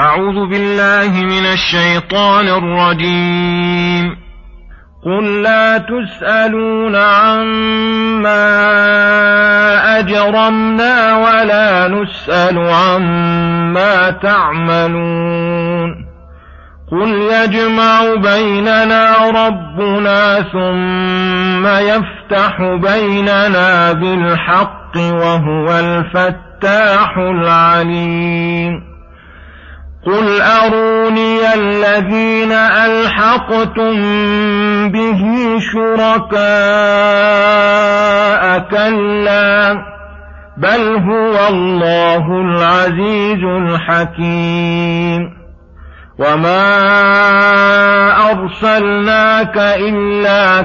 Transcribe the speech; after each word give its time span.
أعوذ 0.00 0.46
بالله 0.50 1.24
من 1.24 1.46
الشيطان 1.46 2.48
الرجيم. 2.48 4.16
قل 5.04 5.42
لا 5.42 5.78
تسألون 5.78 6.96
عما 6.96 8.38
أجرمنا 9.98 11.16
ولا 11.16 11.88
نسأل 11.88 12.58
عما 12.58 14.10
تعملون. 14.10 15.90
قل 16.92 17.08
يجمع 17.08 18.14
بيننا 18.14 19.16
ربنا 19.46 20.42
ثم 20.42 21.66
يفتح 21.66 22.62
بيننا 22.62 23.92
بالحق 23.92 24.96
وهو 24.96 25.78
الفتاح 25.78 27.18
العليم. 27.18 28.89
قل 30.06 30.40
أروني 30.40 31.54
الذين 31.54 32.52
ألحقتم 32.52 33.94
به 34.88 35.22
شركاء 35.72 36.40
كلا 38.70 39.72
بل 40.56 40.96
هو 40.96 41.48
الله 41.48 42.40
العزيز 42.40 43.44
الحكيم 43.44 45.40
وما 46.18 46.70
أرسلناك 48.30 49.56
إلا 49.58 50.62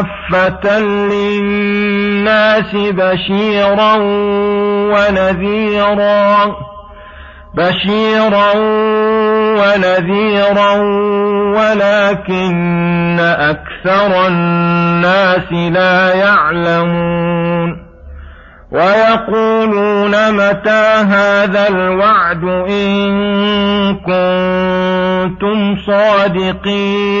كافة 0.00 0.78
للناس 0.80 2.74
بشيرا 2.74 3.96
ونذيرا 4.92 6.56
بشيرا 7.54 8.52
ونذيرا 9.60 10.72
ولكن 11.56 13.20
أكثر 13.20 14.26
الناس 14.26 15.52
لا 15.52 16.14
يعلمون. 16.14 17.90
ويقولون 18.72 20.32
متى 20.32 21.04
هذا 21.08 21.68
الوعد 21.68 22.44
إن 22.70 23.10
كنتم 23.94 25.76
صادقين. 25.86 27.20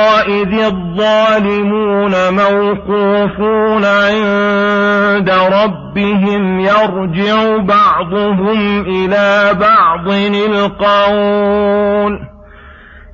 إذ 0.27 0.59
الظالمون 0.59 2.13
موقوفون 2.33 3.85
عند 3.85 5.29
ربهم 5.29 6.59
يرجع 6.59 7.57
بعضهم 7.57 8.81
إلى 8.81 9.53
بعض 9.59 10.07
القول 10.51 12.31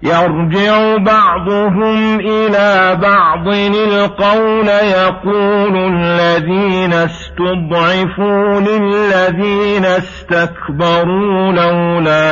يرجع 0.03 0.97
بعضهم 0.97 2.19
إلى 2.19 2.97
بعض 3.01 3.47
القول 3.47 4.68
يقول 4.68 5.78
الذين 5.78 6.94
استضعفوا 6.94 8.59
للذين 8.59 9.85
استكبروا 9.85 11.51
لولا 11.51 12.28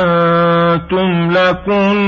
أنتم 0.00 1.30
لكنا 1.30 2.07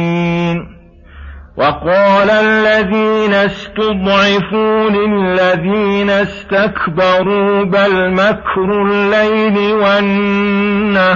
وقال 1.61 2.29
الذين 2.29 3.33
استضعفوا 3.33 4.89
للذين 4.89 6.09
استكبروا 6.09 7.63
بل 7.63 8.11
مكر 8.11 8.81
الليل 8.81 9.73
والنهار 9.73 11.11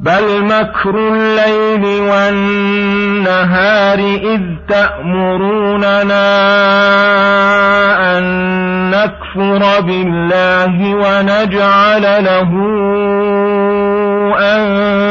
بل 0.00 0.44
مكر 0.44 0.94
الليل 1.12 2.00
والنهار 2.00 3.98
إذ 3.98 4.40
تأمروننا 4.68 6.28
أن 8.18 8.24
نكفر 8.90 9.80
بالله 9.80 10.94
ونجعل 10.94 12.02
له 12.24 12.50
أندادا 14.38 15.07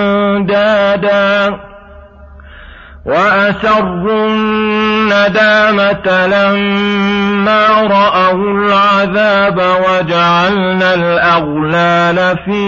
وأسروا 3.07 4.27
الندامة 4.27 6.07
لما 6.27 7.67
رأوا 7.81 8.43
العذاب 8.51 9.57
وجعلنا 9.57 10.93
الأغلال 10.93 12.37
في 12.45 12.61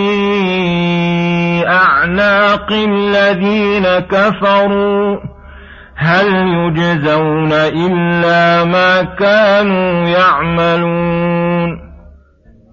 أعناق 1.67 2.71
الذين 2.71 3.83
كفروا. 3.99 5.17
هل 5.95 6.27
يجزون 6.27 7.51
إلا 7.53 8.63
ما 8.63 9.03
كانوا 9.03 10.07
يعملون؟ 10.07 11.69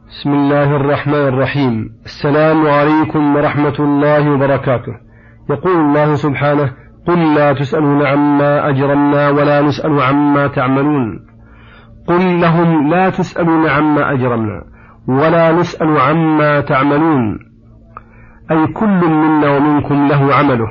بسم 0.08 0.30
الله 0.30 0.76
الرحمن 0.76 1.28
الرحيم. 1.28 1.88
السلام 2.04 2.66
عليكم 2.66 3.36
ورحمة 3.36 3.74
الله 3.78 4.30
وبركاته. 4.30 4.92
يقول 5.50 5.76
الله 5.76 6.14
سبحانه 6.14 6.85
قل 7.06 7.34
لا 7.34 7.52
تسألون 7.52 8.06
عما 8.06 8.68
أجرمنا 8.68 9.30
ولا 9.30 9.62
نسأل 9.62 10.00
عما 10.00 10.46
تعملون. 10.46 11.20
قل 12.08 12.40
لهم 12.40 12.88
لا 12.90 13.10
تسألون 13.10 13.68
عما 13.68 14.12
أجرمنا 14.12 14.62
ولا 15.08 15.52
نسأل 15.52 16.00
عما 16.00 16.60
تعملون. 16.60 17.38
أي 18.50 18.66
كل 18.66 19.08
منا 19.08 19.56
ومنكم 19.56 20.06
له 20.06 20.34
عمله. 20.34 20.68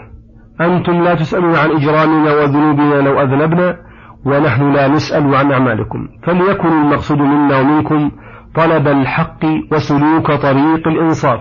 أنتم 0.62 1.04
لا 1.04 1.16
تسألون 1.16 1.56
عن 1.56 1.70
إجرامنا 1.72 2.34
وذنوبنا 2.34 2.96
لو 2.96 3.22
أذنبنا 3.22 3.78
ونحن 4.26 4.72
لا 4.72 4.88
نسأل 4.88 5.36
عن 5.36 5.52
أعمالكم. 5.52 6.08
فليكن 6.24 6.68
المقصود 6.68 7.18
منا 7.18 7.60
ومنكم 7.60 8.12
طلب 8.56 8.88
الحق 8.88 9.46
وسلوك 9.72 10.32
طريق 10.32 10.88
الإنصاف. 10.88 11.40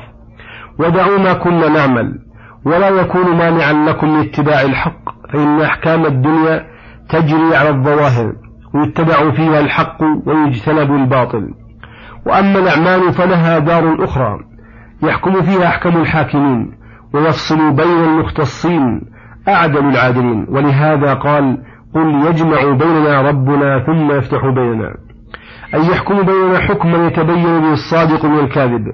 ودعوا 0.78 1.19
ما 1.19 1.33
كنا 1.33 1.69
نعمل. 1.69 2.19
ولا 2.67 2.89
يكون 2.89 3.37
مانعا 3.37 3.72
لكم 3.72 4.09
من 4.09 4.21
اتباع 4.21 4.63
الحق 4.63 5.05
فإن 5.33 5.61
أحكام 5.61 6.07
الدنيا 6.07 6.66
تجري 7.09 7.57
على 7.57 7.69
الظواهر 7.69 8.33
ويتبع 8.75 9.31
فيها 9.31 9.61
الحق 9.61 9.99
ويجتنب 10.27 10.91
الباطل. 10.91 11.49
وأما 12.27 12.59
الأعمال 12.59 13.13
فلها 13.13 13.59
دار 13.59 14.05
أخرى 14.05 14.39
يحكم 15.03 15.43
فيها 15.43 15.69
أحكم 15.69 15.97
الحاكمين 15.97 16.72
ويفصل 17.15 17.72
بين 17.72 18.05
المختصين 18.05 19.01
أعدل 19.49 19.89
العادلين. 19.89 20.47
ولهذا 20.49 21.15
قال 21.15 21.59
قل 21.95 22.27
يجمع 22.27 22.77
بيننا 22.77 23.22
ربنا 23.22 23.84
ثم 23.87 24.13
يفتح 24.13 24.41
بيننا. 24.55 24.95
أي 25.75 25.81
يحكم 25.81 26.22
بيننا 26.22 26.59
حكما 26.59 27.07
يتبين 27.07 27.60
به 27.60 27.72
الصادق 27.72 28.25
من 28.25 28.39
الكاذب 28.39 28.84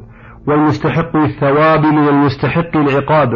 والمستحق 0.49 1.16
للثواب 1.16 1.87
من 1.87 2.08
المستحق 2.08 2.76
العقاب. 2.76 3.31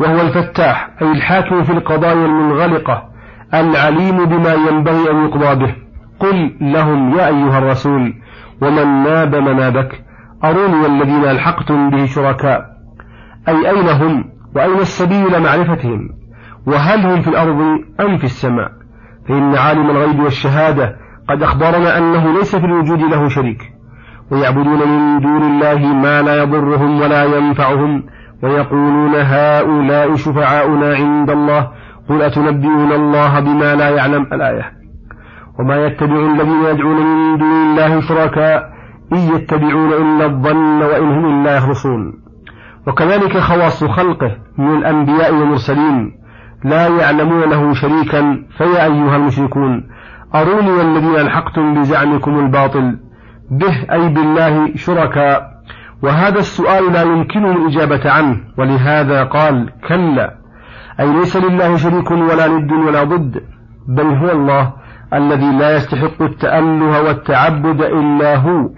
وهو 0.00 0.20
الفتاح 0.20 0.90
أي 1.02 1.12
الحاكم 1.12 1.62
في 1.62 1.72
القضايا 1.72 2.26
المنغلقة 2.26 3.10
العليم 3.54 4.24
بما 4.24 4.54
ينبغي 4.54 5.10
أن 5.10 5.24
يقضى 5.24 5.54
به. 5.54 5.74
قل 6.20 6.56
لهم 6.60 7.18
يا 7.18 7.26
أيها 7.26 7.58
الرسول 7.58 8.14
ومن 8.62 9.02
ناب 9.02 9.34
منابك؟ 9.34 10.04
أروني 10.44 10.86
الذين 10.86 11.24
ألحقتم 11.24 11.90
به 11.90 12.06
شركاء. 12.06 12.64
أي 13.48 13.70
أين 13.70 13.88
هم؟ 13.88 14.24
وأين 14.56 14.78
السبيل 14.78 15.26
إلى 15.26 15.40
معرفتهم؟ 15.40 16.08
وهل 16.66 17.06
هم 17.06 17.20
في 17.20 17.28
الأرض 17.28 17.60
أم 18.00 18.16
في 18.16 18.24
السماء؟ 18.24 18.70
فإن 19.28 19.54
عالم 19.54 19.90
الغيب 19.90 20.20
والشهادة 20.20 20.96
قد 21.28 21.42
أخبرنا 21.42 21.98
أنه 21.98 22.32
ليس 22.32 22.56
في 22.56 22.66
الوجود 22.66 23.00
له 23.00 23.28
شريك. 23.28 23.62
ويعبدون 24.32 24.88
من 24.88 25.20
دون 25.20 25.42
الله 25.42 25.86
ما 25.86 26.22
لا 26.22 26.42
يضرهم 26.42 27.00
ولا 27.00 27.24
ينفعهم. 27.24 28.02
ويقولون 28.42 29.14
هؤلاء 29.14 30.14
شفعاؤنا 30.14 30.94
عند 30.94 31.30
الله. 31.30 31.70
قل 32.08 32.22
أتنبئون 32.22 32.92
الله 32.92 33.40
بما 33.40 33.74
لا 33.74 33.88
يعلم 33.88 34.22
الآية. 34.32 34.72
وما 35.58 35.86
يتبع 35.86 36.34
الذين 36.34 36.64
يدعون 36.64 36.96
من 36.96 37.38
دون 37.38 37.52
الله 37.52 38.00
شركاء. 38.00 38.70
إن 39.12 39.18
يتبعون 39.18 39.92
إلا 39.92 40.26
الظن 40.26 40.82
وإن 40.82 41.04
هم 41.04 41.40
إلا 41.40 41.56
يخرصون 41.56 42.12
وكذلك 42.86 43.38
خواص 43.38 43.84
خلقه 43.84 44.36
من 44.58 44.76
الأنبياء 44.78 45.34
والمرسلين. 45.34 46.12
لا 46.64 46.88
يعلمون 46.88 47.40
له 47.40 47.72
شريكا. 47.72 48.44
فيا 48.58 48.84
أيها 48.84 49.16
المشركون 49.16 49.88
أروني 50.34 50.70
والذين 50.70 51.16
ألحقتم 51.16 51.74
بزعمكم 51.74 52.38
الباطل. 52.38 52.98
به 53.50 53.92
أي 53.92 54.08
بالله 54.08 54.76
شركاء. 54.76 55.59
وهذا 56.02 56.38
السؤال 56.38 56.92
لا 56.92 57.02
يمكن 57.02 57.44
الإجابة 57.44 58.10
عنه 58.10 58.36
ولهذا 58.58 59.24
قال 59.24 59.70
كلا. 59.88 60.34
أي 61.00 61.12
ليس 61.12 61.36
لله 61.36 61.76
شريك 61.76 62.10
ولا 62.10 62.48
ند 62.48 62.72
ولا 62.72 63.04
ضد 63.04 63.42
بل 63.88 64.06
هو 64.06 64.30
الله 64.30 64.72
الذي 65.14 65.52
لا 65.52 65.76
يستحق 65.76 66.22
التأله 66.22 67.02
والتعبد 67.02 67.82
إلا 67.82 68.36
هو 68.36 68.68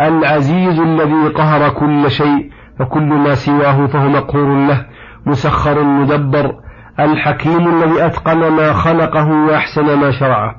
العزيز 0.00 0.80
الذي 0.80 1.28
قهر 1.28 1.68
كل 1.68 2.10
شيء 2.10 2.50
وكل 2.80 3.02
ما 3.02 3.34
سواه 3.34 3.86
فهو 3.86 4.08
مقهور 4.08 4.66
له 4.66 4.86
مسخر 5.26 5.82
مدبر 5.82 6.54
الحكيم 7.00 7.68
الذي 7.68 8.06
أتقن 8.06 8.52
ما 8.52 8.72
خلقه 8.72 9.28
وأحسن 9.28 9.98
ما 10.00 10.10
شرعه. 10.10 10.54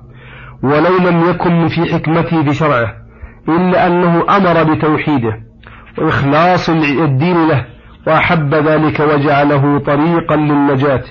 ولو 0.64 0.98
لم 1.10 1.30
يكن 1.30 1.68
في 1.68 1.94
حكمته 1.94 2.44
في 2.44 2.54
شرعه 2.54 2.94
إلا 3.50 3.88
أنه 3.88 4.38
أمر 4.38 4.74
بتوحيده. 4.74 5.47
وإخلاص 5.98 6.70
الدين 6.70 7.48
له 7.48 7.66
وأحب 8.08 8.54
ذلك 8.54 9.00
وجعله 9.00 9.80
طريقا 9.80 10.36
للنجاة 10.36 11.04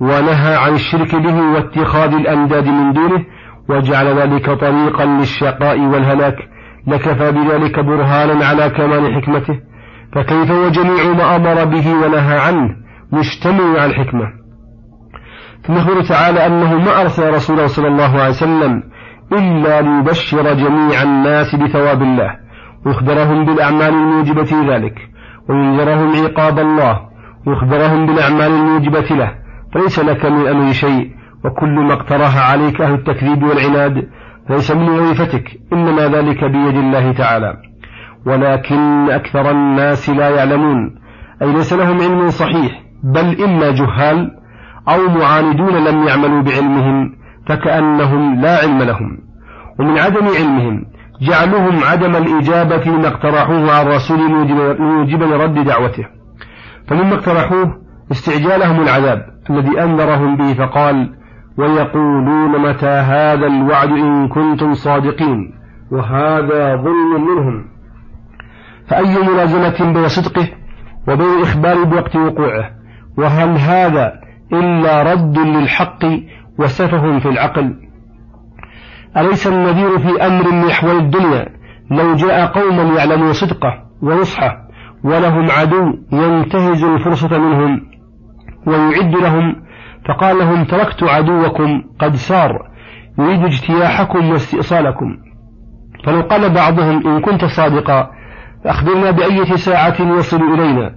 ونهى 0.00 0.56
عن 0.56 0.74
الشرك 0.74 1.16
به 1.16 1.40
واتخاذ 1.40 2.14
الأنداد 2.14 2.66
من 2.66 2.92
دونه 2.92 3.24
وجعل 3.68 4.06
ذلك 4.06 4.50
طريقا 4.50 5.04
للشقاء 5.04 5.80
والهلاك 5.80 6.36
لكفى 6.86 7.32
بذلك 7.32 7.80
برهانا 7.80 8.46
على 8.46 8.70
كمال 8.70 9.14
حكمته 9.14 9.60
فكيف 10.12 10.50
وجميع 10.50 11.12
ما 11.12 11.36
أمر 11.36 11.64
به 11.64 11.94
ونهى 11.94 12.38
عنه 12.38 12.76
مجتمع 13.12 13.80
على 13.80 13.86
الحكمة؟ 13.86 14.26
ثم 15.62 15.74
يخبر 15.74 16.02
تعالى 16.02 16.46
أنه 16.46 16.74
ما 16.74 17.00
أرسل 17.00 17.34
رسوله 17.34 17.66
صلى 17.66 17.88
الله 17.88 18.20
عليه 18.20 18.28
وسلم 18.28 18.82
إلا 19.32 19.80
ليبشر 19.80 20.54
جميع 20.54 21.02
الناس 21.02 21.54
بثواب 21.54 22.02
الله 22.02 22.47
ويخبرهم 22.86 23.44
بالأعمال 23.44 23.94
الموجبة 23.94 24.74
ذلك 24.74 24.98
وينذرهم 25.48 26.24
عقاب 26.24 26.58
الله 26.58 27.00
ويخبرهم 27.46 28.06
بالأعمال 28.06 28.52
الموجبة 28.52 29.16
له 29.16 29.34
فليس 29.74 29.98
لك 29.98 30.26
من 30.26 30.46
أمر 30.46 30.72
شيء 30.72 31.10
وكل 31.44 31.70
ما 31.70 31.92
اقترح 31.92 32.50
عليك 32.50 32.80
أهل 32.80 32.94
التكذيب 32.94 33.42
والعناد 33.42 34.08
ليس 34.50 34.70
من 34.70 34.88
وظيفتك 34.88 35.60
إنما 35.72 36.08
ذلك 36.08 36.44
بيد 36.44 36.76
الله 36.76 37.12
تعالى. 37.12 37.56
ولكن 38.26 39.10
أكثر 39.10 39.50
الناس 39.50 40.10
لا 40.10 40.28
يعلمون 40.28 40.94
أي 41.42 41.52
ليس 41.52 41.72
لهم 41.72 42.00
علم 42.00 42.28
صحيح 42.28 42.82
بل 43.04 43.44
إما 43.44 43.70
جهال 43.70 44.30
أو 44.88 45.08
معاندون 45.18 45.74
لم 45.84 46.06
يعملوا 46.06 46.42
بعلمهم 46.42 47.16
فكأنهم 47.46 48.40
لا 48.40 48.58
علم 48.58 48.82
لهم. 48.82 49.18
ومن 49.80 49.98
عدم 49.98 50.26
علمهم 50.26 50.84
جعلهم 51.20 51.84
عدم 51.84 52.16
الإجابة 52.16 52.84
لما 52.84 53.08
اقترحوه 53.08 53.72
على 53.72 53.82
الرسول 53.82 54.18
موجبا 54.80 55.24
لرد 55.24 55.64
دعوته. 55.64 56.06
فمما 56.88 57.14
اقترحوه 57.14 57.80
استعجالهم 58.12 58.82
العذاب 58.82 59.26
الذي 59.50 59.82
أنذرهم 59.82 60.36
به 60.36 60.54
فقال 60.54 61.14
ويقولون 61.58 62.68
متى 62.68 62.86
هذا 62.86 63.46
الوعد 63.46 63.88
إن 63.88 64.28
كنتم 64.28 64.74
صادقين؟ 64.74 65.54
وهذا 65.92 66.76
ظلم 66.76 67.24
منهم. 67.26 67.64
فأي 68.88 69.18
ملازمة 69.32 69.92
بين 69.92 70.08
صدقه 70.08 70.48
وبين 71.08 71.38
الإخبار 71.38 71.84
بوقت 71.84 72.16
وقوعه؟ 72.16 72.70
وهل 73.18 73.58
هذا 73.58 74.12
إلا 74.52 75.12
رد 75.12 75.38
للحق 75.38 76.04
وسفه 76.58 77.18
في 77.18 77.28
العقل؟ 77.28 77.87
أليس 79.16 79.46
النذير 79.46 79.98
في 79.98 80.26
أمر 80.26 80.52
من 80.52 80.68
أحوال 80.68 80.96
الدنيا؟ 80.96 81.46
لو 81.90 82.14
جاء 82.14 82.46
قوما 82.46 82.82
يعلمون 82.82 83.32
صدقه 83.32 83.82
ونصحه 84.02 84.68
ولهم 85.04 85.50
عدو 85.50 85.94
ينتهز 86.12 86.84
الفرصة 86.84 87.38
منهم 87.38 87.80
ويعد 88.66 89.14
لهم 89.14 89.56
فقال 90.08 90.38
لهم 90.38 90.64
تركت 90.64 91.02
عدوكم 91.02 91.82
قد 92.00 92.14
سار 92.14 92.68
يريد 93.18 93.44
اجتياحكم 93.44 94.30
واستئصالكم. 94.30 95.16
فلو 96.04 96.20
قال 96.20 96.54
بعضهم 96.54 97.06
إن 97.06 97.20
كنت 97.20 97.44
صادقا 97.44 98.10
فأخبرنا 98.64 99.10
بأية 99.10 99.56
ساعة 99.56 100.02
يصل 100.18 100.42
إلينا 100.42 100.94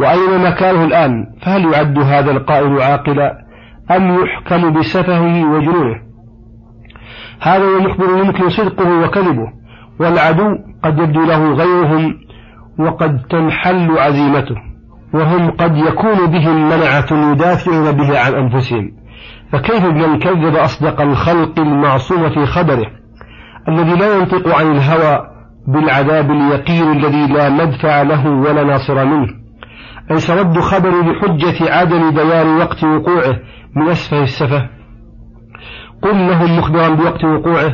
وأين 0.00 0.50
مكانه 0.50 0.84
الآن؟ 0.84 1.26
فهل 1.42 1.72
يعد 1.72 1.98
هذا 1.98 2.30
القائل 2.30 2.82
عاقلا 2.82 3.38
أم 3.90 4.14
يحكم 4.14 4.72
بسفهه 4.72 5.50
وجنونه 5.50 6.07
هذا 7.40 7.64
المخبر 7.64 8.18
يمكن 8.18 8.48
صدقه 8.48 9.04
وكذبه 9.04 9.52
والعدو 10.00 10.58
قد 10.84 10.98
يبدو 10.98 11.24
له 11.24 11.52
غيرهم 11.52 12.14
وقد 12.78 13.18
تنحل 13.30 13.98
عزيمته 13.98 14.56
وهم 15.14 15.50
قد 15.50 15.76
يكون 15.76 16.26
بهم 16.26 16.68
منعة 16.68 17.32
يدافعون 17.32 17.92
به 17.92 18.20
عن 18.20 18.34
أنفسهم. 18.34 18.90
فكيف 19.52 19.84
بمن 19.86 20.18
كذب 20.18 20.56
أصدق 20.56 21.00
الخلق 21.00 21.60
المعصوم 21.60 22.30
في 22.30 22.46
خبره؟ 22.46 22.86
الذي 23.68 23.94
لا 23.94 24.16
ينطق 24.16 24.56
عن 24.56 24.70
الهوى 24.70 25.20
بالعذاب 25.68 26.30
اليقين 26.30 26.92
الذي 26.92 27.26
لا 27.26 27.48
مدفع 27.48 28.02
له 28.02 28.30
ولا 28.30 28.64
ناصر 28.64 29.04
منه. 29.04 29.28
أي 30.10 30.36
رد 30.36 30.58
خبر 30.58 31.00
بحجة 31.00 31.72
عدم 31.72 32.10
بيان 32.10 32.56
وقت 32.56 32.84
وقوعه 32.84 33.36
من 33.76 33.88
أسفه 33.88 34.22
السفه؟ 34.22 34.77
قل 36.02 36.28
لهم 36.28 36.58
مخبرا 36.58 36.88
بوقت 36.88 37.24
وقوعه 37.24 37.72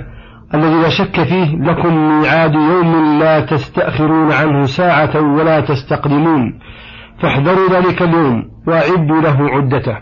الذي 0.55 0.83
لا 0.83 0.89
شك 0.89 1.23
فيه 1.23 1.57
لكم 1.57 2.21
ميعاد 2.21 2.55
يوم 2.55 3.19
لا 3.19 3.41
تستأخرون 3.41 4.33
عنه 4.33 4.67
ساعة 4.67 5.21
ولا 5.21 5.61
تستقدمون. 5.61 6.59
فاحذروا 7.23 7.69
ذلك 7.71 8.03
اليوم 8.03 8.43
وأعدوا 8.67 9.21
له 9.21 9.51
عدته. 9.51 9.97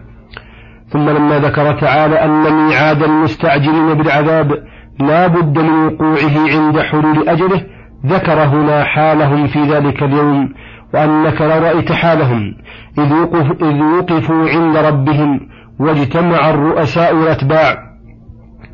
ثم 0.88 1.10
لما 1.10 1.38
ذكر 1.38 1.80
تعالى 1.80 2.14
أن 2.14 2.52
ميعاد 2.52 3.02
المستعجلين 3.02 3.94
بالعذاب 3.94 4.52
لا 5.00 5.26
بد 5.26 5.58
من 5.58 5.86
وقوعه 5.86 6.38
عند 6.52 6.80
حلول 6.80 7.28
أجله 7.28 7.66
ذكر 8.06 8.44
هنا 8.44 8.84
حالهم 8.84 9.46
في 9.46 9.62
ذلك 9.62 10.02
اليوم 10.02 10.48
وأنك 10.94 11.40
لو 11.40 11.58
رأيت 11.58 11.92
حالهم 11.92 12.54
إذ, 12.98 13.12
وقف 13.12 13.62
إذ 13.62 13.82
وقفوا 13.82 14.48
عند 14.48 14.76
ربهم 14.76 15.40
واجتمع 15.80 16.50
الرؤساء 16.50 17.14
والأتباع 17.14 17.91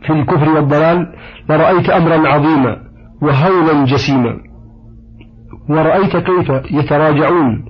في 0.06 0.12
الكفر 0.12 0.48
والضلال 0.48 1.12
لرأيت 1.48 1.90
أمرا 1.90 2.28
عظيما 2.28 2.76
وهولا 3.22 3.84
جسيما. 3.84 4.36
ورأيت 5.68 6.16
كيف 6.16 6.50
يتراجعون 6.70 7.64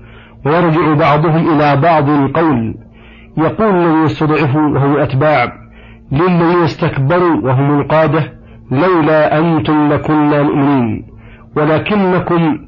ويرجع 0.47 0.95
بعضهم 0.95 1.55
إلى 1.55 1.77
بعض 1.77 2.11
القول. 2.11 2.75
يقول 3.39 3.75
الذين 3.75 4.05
استضعفوا 4.05 4.69
وهم 4.69 4.95
الأتباع 4.95 5.53
للذين 6.13 6.63
استكبروا 6.65 7.41
وهم 7.43 7.81
القادة 7.81 8.33
لولا 8.71 9.39
أنتم 9.39 9.93
لكنا 9.93 10.43
مؤمنين. 10.43 11.05
ولكنكم 11.57 12.59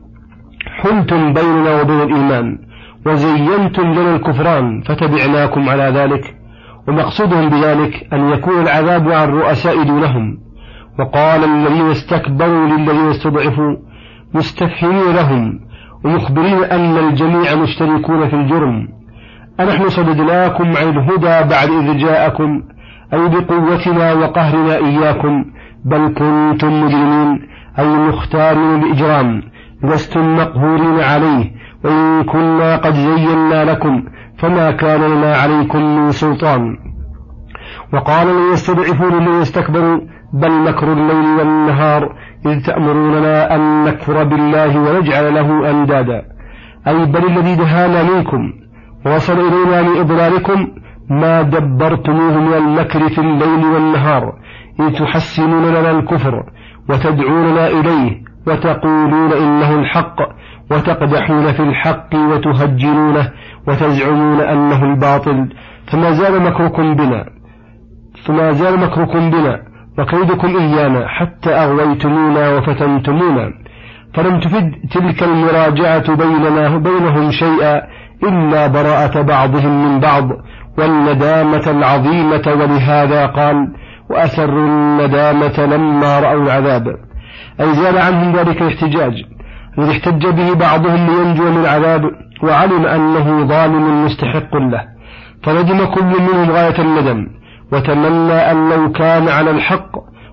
حلتم 0.67 1.33
بيننا 1.33 1.81
وبين 1.81 2.01
الإيمان 2.01 2.59
وزينتم 3.07 3.93
لنا 3.93 4.17
الكفران 4.17 4.83
فتبعناكم 4.83 5.69
على 5.69 5.83
ذلك. 5.83 6.40
ومقصودهم 6.89 7.49
بذلك 7.49 8.09
أن 8.13 8.29
يكون 8.29 8.63
العذاب 8.63 9.11
على 9.11 9.25
الرؤساء 9.25 9.83
دونهم. 9.83 10.39
وقال 10.99 11.45
الذين 11.45 11.91
استكبروا 11.91 12.67
للذين 12.67 13.09
استضعفوا 13.09 13.77
مستفهمين 14.35 15.15
لهم 15.15 15.61
ومخبرين 16.05 16.65
أن 16.65 16.97
الجميع 16.97 17.55
مشتركون 17.55 18.29
في 18.29 18.37
الجرم. 18.37 18.89
أنحن 19.61 19.89
صددناكم 19.89 20.65
عن 20.77 20.89
الهدى 20.89 21.49
بعد 21.49 21.71
إذ 21.71 21.99
جاءكم 21.99 22.63
أي 23.15 23.29
بقوتنا 23.29 24.13
وقهرنا 24.13 24.77
إياكم 24.77 25.45
بل 25.85 26.15
كنتم 26.19 26.85
مجرمين 26.85 27.49
أي 27.79 27.89
مختارين 27.89 28.83
الإجرام 28.83 29.43
لستم 29.83 30.37
مقهورين 30.37 31.01
عليه 31.01 31.53
وإن 31.85 32.23
كنا 32.25 32.77
قد 32.77 32.95
زينا 32.95 33.65
لكم 33.65 34.03
فما 34.41 34.71
كان 34.71 35.01
لنا 35.01 35.37
عليكم 35.37 35.83
من 35.97 36.11
سلطان. 36.11 36.77
وقال 37.93 38.27
ليستضعفون 38.27 39.41
يستكبروا 39.41 40.01
بل 40.33 40.51
مكر 40.51 40.93
الليل 40.93 41.39
والنهار 41.39 42.17
إذ 42.47 42.63
تأمروننا 42.67 43.55
أن 43.55 43.85
نكفر 43.85 44.25
بالله 44.25 44.79
ونجعل 44.79 45.35
له 45.35 45.71
أندادا. 45.71 46.23
أي 46.89 47.07
بل 47.07 47.25
الذي 47.27 47.55
دهانا 47.55 48.03
منكم 48.03 48.53
ووصل 49.07 49.39
إلينا 49.41 49.83
من 49.83 49.97
إضلالكم 49.97 50.69
ما 51.11 51.43
دبرتموه 51.43 52.41
من 52.41 52.55
المكر 52.55 53.09
في 53.09 53.19
الليل 53.19 53.65
والنهار 53.65 54.33
إذ 54.81 54.99
تحسنون 54.99 55.65
لنا 55.75 55.91
الكفر 55.91 56.45
وتدعوننا 56.89 57.69
إليه 57.69 58.23
وتقولون 58.47 59.33
إنه 59.33 59.75
الحق 59.75 60.17
وتقدحون 60.71 61.53
في 61.53 61.61
الحق 61.61 62.15
وتهجنونه 62.15 63.31
وتزعمون 63.69 64.41
أنه 64.41 64.85
الباطل. 64.85 65.49
فما 65.93 66.11
زال 66.11 66.43
مكركم 66.43 66.95
بنا. 66.95 67.25
فما 68.27 68.53
زال 68.53 68.81
مكركم 68.81 69.31
بنا. 69.31 69.63
وكيدكم 69.99 70.57
إيانا 70.57 71.09
حتى 71.09 71.51
أغويتمونا 71.51 72.51
وفتنتمونا. 72.51 73.53
فلم 74.15 74.41
تفد 74.41 74.73
تلك 74.91 75.23
المراجعة 75.23 76.17
بيننا 76.17 76.77
بينهم 76.77 77.31
شيئا 77.31 77.83
إلا 78.23 78.67
براءة 78.67 79.23
بعضهم 79.23 79.85
من 79.85 80.01
بعض. 80.01 80.25
والندامة 80.79 81.71
العظيمة 81.71 82.43
ولهذا 82.47 83.27
قال 83.27 83.57
وأسروا 84.11 84.67
الندامة 84.67 85.67
لما 85.67 86.21
رأوا 86.21 86.43
العذاب. 86.43 86.87
أي 87.61 87.75
زال 87.75 87.99
عنهم 87.99 88.37
ذلك 88.37 88.63
الاحتجاج. 88.63 89.15
الذي 89.79 89.91
احتج 89.91 90.27
به 90.27 90.55
بعضهم 90.55 91.07
لينجو 91.07 91.51
من 91.51 91.61
العذاب 91.61 92.03
وعلم 92.43 92.87
أنه 92.87 93.47
ظالم 93.47 94.05
مستحق 94.05 94.57
له. 94.57 94.85
فندم 95.43 95.85
كل 95.85 96.05
منهم 96.05 96.51
غاية 96.51 96.79
الندم 96.79 97.27
وتمنى 97.73 98.33
أن 98.33 98.71
لو 98.71 98.93
كان 98.93 99.29
على 99.29 99.51
الحق 99.51 99.91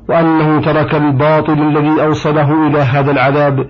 وأنه 0.09 0.61
ترك 0.61 0.95
الباطل 0.95 1.53
الذي 1.53 2.01
أوصله 2.01 2.67
إلى 2.67 2.79
هذا 2.79 3.11
العذاب 3.11 3.69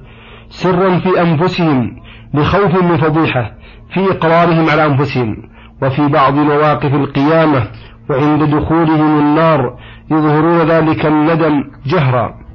سرا 0.49 0.99
في 0.99 1.21
أنفسهم 1.21 1.91
لخوف 2.33 2.83
من 2.83 2.97
فضيحة 2.97 3.51
في 3.93 4.11
إقرارهم 4.11 4.69
على 4.69 4.85
أنفسهم 4.85 5.35
وفي 5.81 6.07
بعض 6.07 6.33
مواقف 6.33 6.93
القيامة 6.93 7.67
وعند 8.09 8.43
دخولهم 8.55 9.19
النار 9.19 9.77
يظهرون 10.11 10.57
ذلك 10.57 11.05
الندم 11.05 11.63
جهرا. 11.85 12.46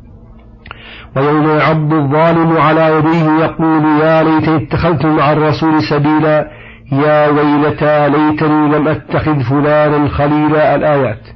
ويوم 1.16 1.48
يعض 1.48 1.92
الظالم 1.94 2.56
على 2.56 2.96
يديه 2.96 3.44
يقول 3.44 3.84
يا 4.00 4.22
ليتني 4.22 4.56
اتخذت 4.56 5.06
مع 5.06 5.32
الرسول 5.32 5.82
سبيلا 5.82 6.50
يا 6.92 7.28
ويلتى 7.28 8.08
ليتني 8.08 8.68
لم 8.68 8.88
أتخذ 8.88 9.40
فلانا 9.40 10.08
خليلا 10.08 10.74
الآيات. 10.74 11.28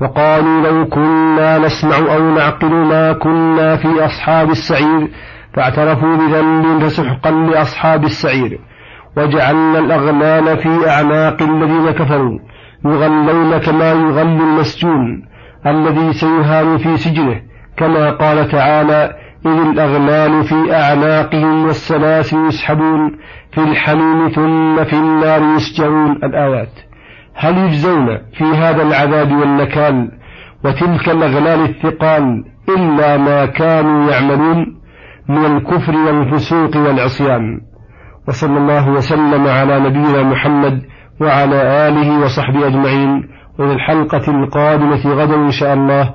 وقالوا 0.00 0.70
لو 0.70 0.86
كنا 0.86 1.58
نسمع 1.58 1.96
أو 1.96 2.34
نعقل 2.34 2.74
ما 2.74 3.12
كنا 3.12 3.76
في 3.76 4.04
أصحاب 4.04 4.50
السعير 4.50 5.08
فاعترفوا 5.54 6.16
بذنب 6.16 6.82
فسحقا 6.82 7.30
لأصحاب 7.30 8.04
السعير. 8.04 8.60
وجعلنا 9.16 9.78
الأغلال 9.78 10.58
في 10.58 10.90
أعناق 10.90 11.42
الذين 11.42 11.90
كفروا 11.90 12.38
يغلون 12.84 13.58
كما 13.58 13.90
يغل 13.92 14.40
المسجون 14.40 15.22
الذي 15.66 16.12
سيهان 16.12 16.78
في 16.78 16.96
سجنه. 16.96 17.49
كما 17.80 18.10
قال 18.10 18.48
تعالى 18.48 19.12
إذ 19.46 19.68
الأغلال 19.70 20.44
في 20.44 20.74
أعناقهم 20.74 21.64
والسلاسل 21.66 22.46
يسحبون 22.46 23.16
في 23.52 23.58
الحميم 23.58 24.28
ثم 24.28 24.84
في 24.84 24.92
النار 24.92 25.42
يسجرون 25.56 26.10
الآيات 26.24 26.72
هل 27.34 27.58
يجزون 27.58 28.06
في 28.38 28.44
هذا 28.44 28.82
العذاب 28.82 29.32
والنكال 29.32 30.10
وتلك 30.64 31.08
الأغلال 31.08 31.60
الثقال 31.60 32.44
إلا 32.68 33.16
ما 33.16 33.46
كانوا 33.46 34.10
يعملون 34.10 34.80
من 35.28 35.44
الكفر 35.44 35.96
والفسوق 35.96 36.76
والعصيان؟ 36.76 37.60
وصلى 38.28 38.58
الله 38.58 38.90
وسلم 38.90 39.46
على 39.46 39.80
نبينا 39.80 40.22
محمد 40.22 40.82
وعلى 41.20 41.88
آله 41.88 42.20
وصحبه 42.20 42.66
أجمعين. 42.66 43.28
وفي 43.58 43.72
الحلقة 43.72 44.30
القادمة 44.30 45.14
غدا 45.14 45.34
إن 45.34 45.50
شاء 45.50 45.74
الله. 45.74 46.14